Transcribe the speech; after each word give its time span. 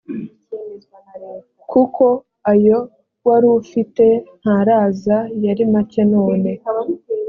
kuko 1.71 2.03
ayo 2.51 2.77
wari 3.27 3.47
ufite 3.59 4.05
ntaraza 4.41 5.17
yari 5.45 5.63
make 5.73 6.01
none 6.11 6.51